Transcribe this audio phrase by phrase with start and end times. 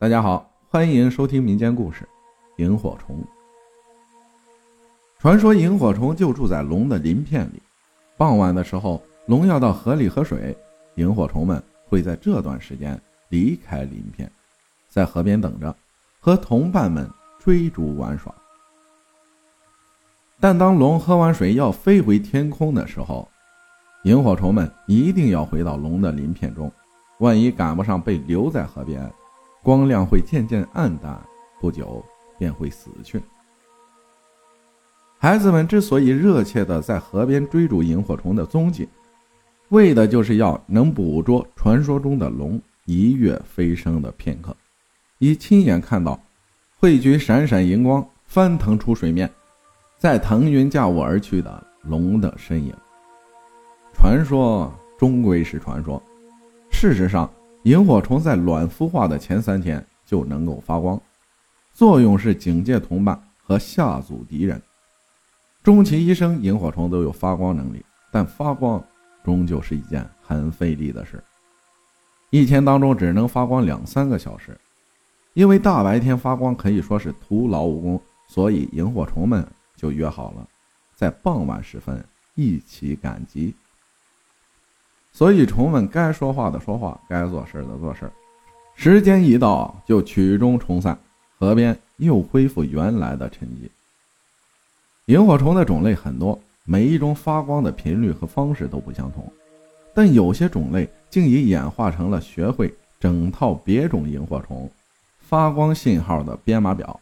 [0.00, 2.04] 大家好，欢迎收听民间故事
[2.62, 3.16] 《萤火虫》。
[5.18, 7.60] 传说萤火虫就住在龙的鳞片里，
[8.16, 10.56] 傍晚的时候，龙要到河里喝水，
[10.94, 12.96] 萤火虫们会在这段时间
[13.28, 14.30] 离开鳞片，
[14.88, 15.74] 在河边等着，
[16.20, 17.10] 和同伴们
[17.40, 18.32] 追逐玩耍。
[20.38, 23.28] 但当龙喝完水要飞回天空的时候，
[24.04, 26.70] 萤火虫们一定要回到龙的鳞片中，
[27.18, 29.12] 万一赶不上，被留在河边。
[29.62, 31.20] 光亮会渐渐暗淡，
[31.60, 32.04] 不久
[32.38, 33.20] 便会死去。
[35.18, 38.88] 孩子们之所以热切地在河边追逐萤火虫的踪迹，
[39.70, 44.56] 为的就是要能捕捉传说中的龙一跃飞升的片刻，
[45.18, 46.18] 以亲眼看到
[46.78, 49.28] 汇聚闪闪荧光、翻腾出水面，
[49.98, 52.72] 在腾云驾雾而去的龙的身影。
[53.92, 56.00] 传说终归是传说，
[56.70, 57.28] 事实上。
[57.64, 61.00] 萤火虫在卵孵化的前三天就能够发光，
[61.72, 64.60] 作用是警戒同伴和吓阻敌人。
[65.62, 68.82] 终其一生，萤火虫都有发光能力，但发光
[69.24, 71.22] 终究是一件很费力的事，
[72.30, 74.58] 一天当中只能发光两三个小时。
[75.34, 80.48] 因为大白天发光可以说是徒劳无功，所以萤火虫们就约好了，
[80.94, 82.02] 在傍晚时分
[82.34, 83.54] 一起赶集。
[85.18, 88.08] 所以，虫们该说话的说话，该做事的做事。
[88.76, 90.96] 时间一到，就曲终虫散，
[91.40, 93.68] 河边又恢复原来的沉寂。
[95.06, 99.28] 萤火虫的种类很多，每一种发光的频率和方式都不相同，
[99.92, 104.70] 但有些种类竟已演化成了学会整套别种萤火虫
[105.18, 107.00] 发光信号的编码表，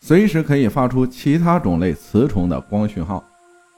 [0.00, 3.22] 随时可以发出其他种类雌虫的光讯号，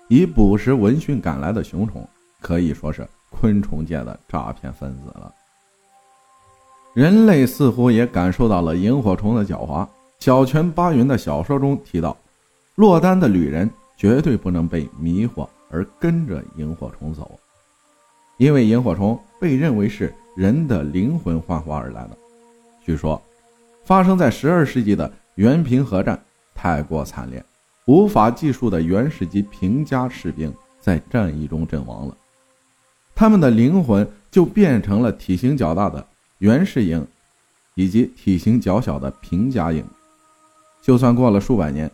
[0.08, 2.08] 以捕食闻讯赶来的雄虫，
[2.40, 3.06] 可以说是。
[3.32, 5.34] 昆虫界的诈骗分子了。
[6.94, 9.88] 人类似乎也感受到了萤火虫的狡猾。
[10.18, 12.16] 小泉八云的小说中提到，
[12.76, 17.28] 落单的旅人绝对不能被迷惑而跟着萤火虫走，
[18.36, 22.16] 因为萤火虫被认为是人的灵魂幻化而来的。
[22.84, 23.20] 据说，
[23.84, 26.22] 发生在十二世纪的原平和战
[26.54, 27.44] 太过惨烈，
[27.86, 32.16] 无法计数的原始级平家士兵在战役中阵亡了。
[33.14, 36.04] 他们的灵魂就变成了体型较大的
[36.38, 37.06] 原始鹰，
[37.74, 39.84] 以及体型较小的平家鹰。
[40.80, 41.90] 就算过了数百年，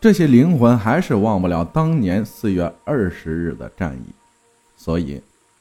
[0.00, 4.12] 这些灵魂还是忘不了当年四月二十日的战役。
[4.76, 5.20] 所以，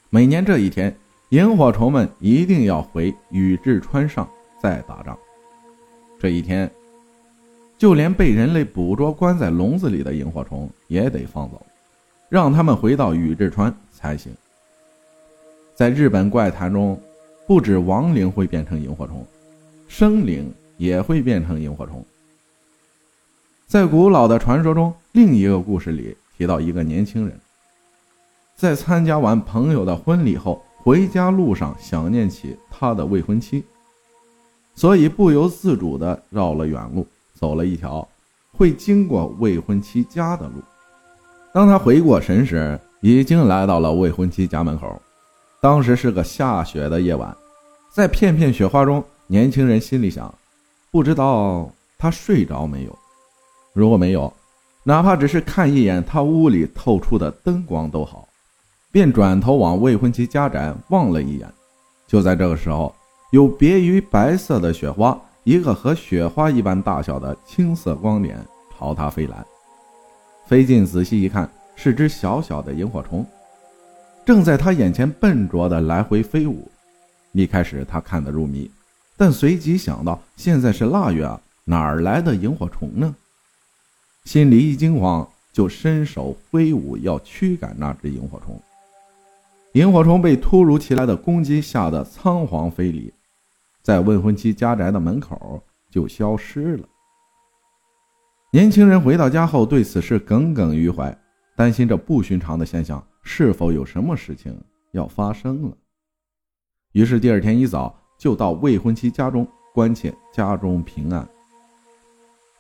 [0.10, 0.96] 每年这一天，
[1.30, 4.30] 萤火虫们一定要回宇治川上
[4.62, 5.18] 再打仗。
[6.20, 6.70] 这一天，
[7.78, 11.66] 就连被人类捕捉关在笼子里的萤火虫也得放走，
[12.30, 14.32] 让他们回到宇治川才行。
[15.78, 17.00] 在日本怪谈中，
[17.46, 19.24] 不止亡灵会变成萤火虫，
[19.88, 22.04] 生灵也会变成萤火虫。
[23.68, 27.40] 在古老的传说中，另一个故事里提到一个年轻人，
[28.56, 33.64] 在参加完朋友的婚礼后，回家路上想念起他的未婚妻，
[34.74, 37.06] 所以不由自主地绕了远路，
[37.36, 38.08] 走了一条
[38.52, 40.56] 会经过未婚妻家的路。
[41.54, 45.00] 当他回过神时，已经来到了未婚妻家门口。
[45.60, 47.36] 当时是个下雪的夜晚，
[47.92, 50.34] 在片片雪花中，年轻人心里想：
[50.92, 52.98] 不知道他睡着没有？
[53.74, 54.32] 如果没有，
[54.84, 58.28] 哪怕只是看一眼他屋里透出的灯光都好。
[58.90, 61.48] 便转头往未婚妻家宅望了一眼。
[62.08, 62.96] 就在这个时候，
[63.32, 68.40] 有别于白色的雪花，一个和雪花一般大小的青色光点
[68.78, 69.46] 朝他飞来。
[70.46, 73.26] 飞近仔细一看，是只小小的萤火虫。
[74.28, 76.70] 正在他眼前笨拙地来回飞舞，
[77.32, 78.70] 一开始他看得入迷，
[79.16, 83.16] 但随即想到现在是腊月啊，哪儿来的萤火虫呢？
[84.26, 88.62] 心里一惊慌，就伸手挥舞要驱赶那只萤火虫。
[89.76, 93.14] 萤火虫被突如其来的攻击吓得仓皇飞离，
[93.82, 96.86] 在未婚妻家宅的门口就消失了。
[98.52, 101.18] 年轻人回到家后，对此事耿耿于怀，
[101.58, 103.04] 担心这不寻常的现象。
[103.24, 104.56] 是否有什么事情
[104.92, 105.78] 要发生了？
[106.94, 111.28] 于是第二天一早就到未婚妻家中关切家中平安。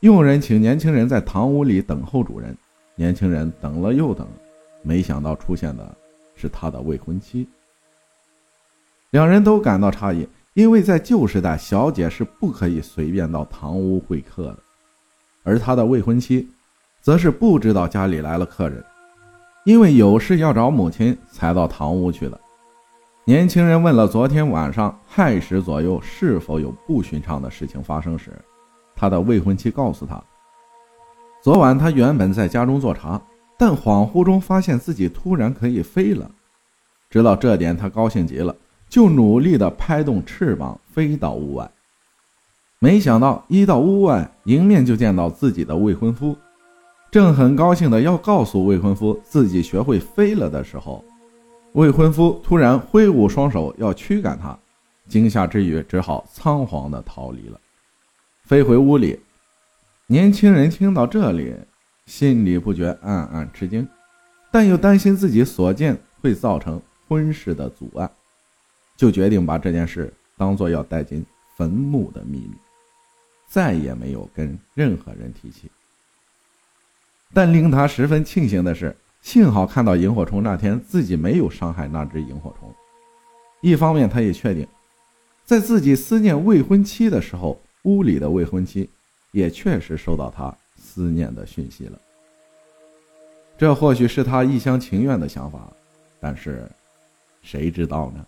[0.01, 2.57] 佣人请年轻人在堂屋里等候主人。
[2.95, 4.27] 年轻人等了又等，
[4.81, 5.95] 没想到出现的
[6.35, 7.47] 是他的未婚妻。
[9.11, 14.57] 两人都感到诧异，因为在旧时代，小姐是不可以随便到堂屋会客的，
[15.43, 16.49] 而他的未婚妻，
[17.07, 18.83] 则是不知道家里来了客人。
[19.63, 22.37] 因为有事要找母亲，才到堂屋去的。
[23.23, 28.33] 年轻人问了昨天晚上亥时左右是否有不寻常的事情发生时，
[28.93, 30.21] 他的未婚妻告诉他，
[31.41, 33.21] 昨晚他原本在家中做茶，
[33.57, 36.29] 但恍惚中发现自己突然可以飞了。
[37.09, 38.53] 知道这点，他高兴极了，
[38.89, 41.71] 就努力地拍动翅膀飞到屋外。
[42.79, 46.35] 没想到一到屋外，迎面就见到自己的未婚夫，
[47.09, 51.03] 正很高兴的要告诉未婚夫自己学会飞了的时候。
[51.73, 54.57] 未婚夫突然挥舞双手要驱赶他，
[55.07, 57.59] 惊吓之余只好仓皇地逃离了，
[58.43, 59.19] 飞回屋里。
[60.07, 61.53] 年轻人听到这里，
[62.05, 63.87] 心里不觉暗暗吃惊，
[64.51, 68.09] 但又担心自己所见会造成婚事的阻碍，
[68.95, 71.23] 就决定把这件事当做要带进
[71.55, 72.55] 坟墓的秘密，
[73.47, 75.69] 再也没有跟任何人提起。
[77.33, 78.95] 但令他十分庆幸的是。
[79.19, 82.73] 幸好看到萤火虫那天，自己没有伤害那只萤火虫。
[83.59, 84.65] 一方面，他也确定，
[85.43, 88.89] 在自己思念未婚妻的时候，屋里的未婚妻
[89.31, 91.99] 也确实收到他思念的讯息了。
[93.57, 95.67] 这或许是他一厢情愿的想法，
[96.21, 96.69] 但是
[97.41, 98.25] 谁知道呢？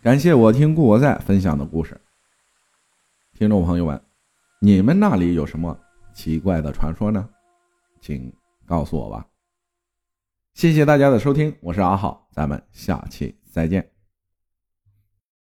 [0.00, 1.98] 感谢我听故我在分享的故事。
[3.36, 4.00] 听众朋友们，
[4.60, 5.76] 你们那里有什么
[6.14, 7.28] 奇怪的传说呢？
[8.02, 8.30] 请
[8.66, 9.24] 告诉我吧。
[10.54, 13.91] 谢谢大家的收听，我是阿浩，咱们下期再见。